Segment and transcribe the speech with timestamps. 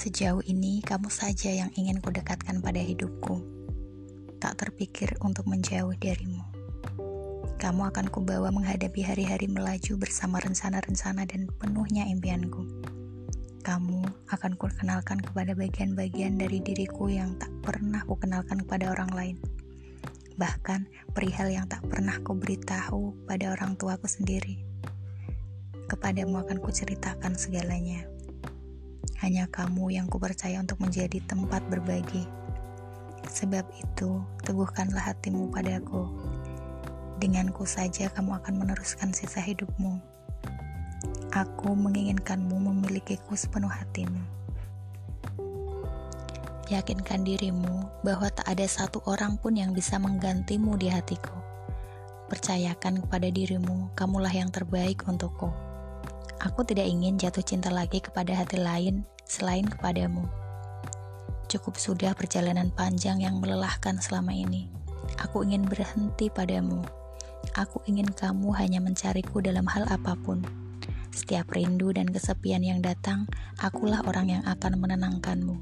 [0.00, 3.44] Sejauh ini, kamu saja yang ingin kudekatkan pada hidupku.
[4.40, 6.40] Tak terpikir untuk menjauh darimu.
[7.60, 12.64] Kamu akan kubawa menghadapi hari-hari melaju bersama rencana-rencana dan penuhnya impianku.
[13.60, 19.36] Kamu akan kukenalkan kepada bagian-bagian dari diriku yang tak pernah kukenalkan kepada orang lain.
[20.40, 24.64] Bahkan perihal yang tak pernah kuberitahu pada orang tuaku sendiri.
[25.92, 28.08] Kepadamu akan kuceritakan segalanya.
[29.20, 32.24] Hanya kamu yang kupercaya untuk menjadi tempat berbagi.
[33.28, 36.08] Sebab itu, teguhkanlah hatimu padaku.
[37.20, 40.00] Denganku saja kamu akan meneruskan sisa hidupmu.
[41.36, 44.24] Aku menginginkanmu memilikiku sepenuh hatimu.
[46.72, 51.36] Yakinkan dirimu bahwa tak ada satu orang pun yang bisa menggantimu di hatiku.
[52.32, 55.69] Percayakan kepada dirimu, kamulah yang terbaik untukku.
[56.40, 60.24] Aku tidak ingin jatuh cinta lagi kepada hati lain selain kepadamu.
[61.52, 64.72] Cukup sudah perjalanan panjang yang melelahkan selama ini.
[65.20, 66.80] Aku ingin berhenti padamu.
[67.60, 70.40] Aku ingin kamu hanya mencariku dalam hal apa pun.
[71.12, 73.28] Setiap rindu dan kesepian yang datang,
[73.60, 75.60] akulah orang yang akan menenangkanmu.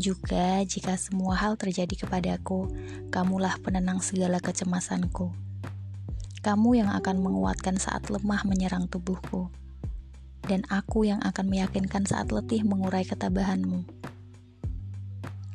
[0.00, 2.72] Juga jika semua hal terjadi kepadaku,
[3.12, 5.49] kamulah penenang segala kecemasanku.
[6.40, 9.52] Kamu yang akan menguatkan saat lemah menyerang tubuhku,
[10.48, 13.84] dan aku yang akan meyakinkan saat letih mengurai ketabahanmu.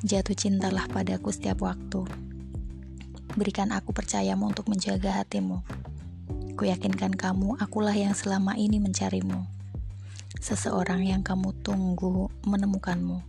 [0.06, 2.06] Jatuh cintalah padaku setiap waktu.
[3.34, 5.58] Berikan aku percayamu untuk menjaga hatimu.
[6.54, 9.42] Kuyakinkan kamu, akulah yang selama ini mencarimu.
[10.38, 13.26] Seseorang yang kamu tunggu menemukanmu.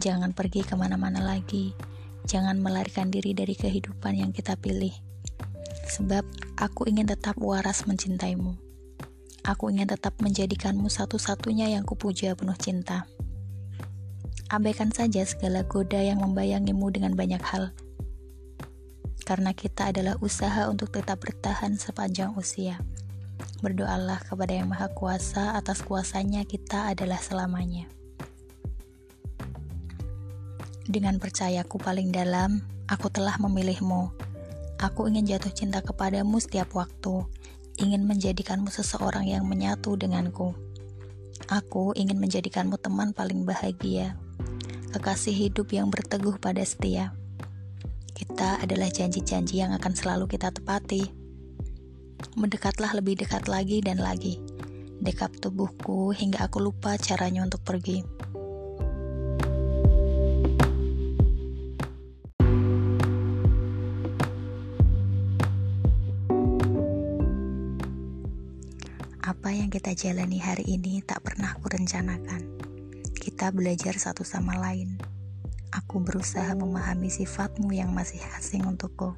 [0.00, 1.76] Jangan pergi ke mana-mana lagi.
[2.24, 5.05] Jangan melarikan diri dari kehidupan yang kita pilih
[5.86, 6.26] sebab
[6.58, 8.58] aku ingin tetap waras mencintaimu.
[9.46, 13.06] Aku ingin tetap menjadikanmu satu-satunya yang kupuja penuh cinta.
[14.50, 17.70] Abaikan saja segala goda yang membayangimu dengan banyak hal.
[19.22, 22.82] Karena kita adalah usaha untuk tetap bertahan sepanjang usia.
[23.62, 27.86] Berdoalah kepada Yang Maha Kuasa atas kuasanya kita adalah selamanya.
[30.86, 34.25] Dengan percayaku paling dalam, aku telah memilihmu
[34.76, 37.24] Aku ingin jatuh cinta kepadamu setiap waktu,
[37.80, 40.52] ingin menjadikanmu seseorang yang menyatu denganku.
[41.48, 44.20] Aku ingin menjadikanmu teman paling bahagia,
[44.92, 47.16] kekasih hidup yang berteguh pada setia.
[48.12, 51.08] Kita adalah janji-janji yang akan selalu kita tepati.
[52.36, 54.44] Mendekatlah lebih dekat lagi dan lagi,
[55.00, 58.15] dekap tubuhku hingga aku lupa caranya untuk pergi.
[69.46, 72.58] Apa yang kita jalani hari ini tak pernah kurencanakan.
[73.14, 74.98] Kita belajar satu sama lain.
[75.70, 79.14] Aku berusaha memahami sifatmu yang masih asing untukku.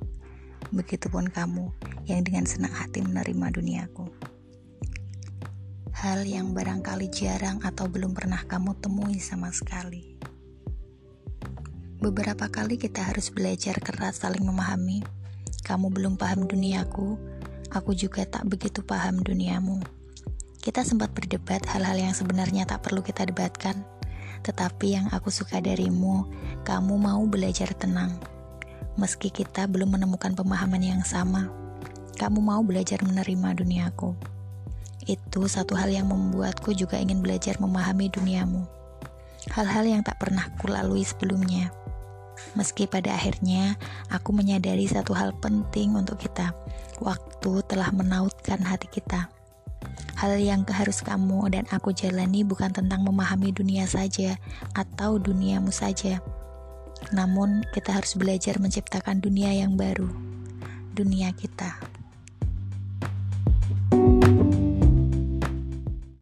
[0.68, 1.72] Begitupun kamu
[2.04, 4.04] yang dengan senang hati menerima duniaku.
[5.96, 10.20] Hal yang barangkali jarang atau belum pernah kamu temui sama sekali.
[12.04, 15.00] Beberapa kali kita harus belajar keras saling memahami.
[15.64, 17.16] Kamu belum paham duniaku,
[17.72, 19.96] aku juga tak begitu paham duniamu.
[20.68, 23.88] Kita sempat berdebat hal-hal yang sebenarnya tak perlu kita debatkan.
[24.44, 26.28] Tetapi yang aku suka darimu,
[26.60, 28.12] kamu mau belajar tenang.
[29.00, 31.48] Meski kita belum menemukan pemahaman yang sama,
[32.20, 34.12] kamu mau belajar menerima duniaku.
[35.08, 38.68] Itu satu hal yang membuatku juga ingin belajar memahami duniamu.
[39.48, 41.72] Hal-hal yang tak pernah kulalui sebelumnya.
[42.52, 43.80] Meski pada akhirnya
[44.12, 46.52] aku menyadari satu hal penting untuk kita.
[47.00, 49.37] Waktu telah menautkan hati kita.
[50.18, 54.34] Hal yang harus kamu dan aku jalani bukan tentang memahami dunia saja
[54.74, 56.18] atau duniamu saja.
[57.14, 60.10] Namun, kita harus belajar menciptakan dunia yang baru,
[60.90, 61.78] dunia kita.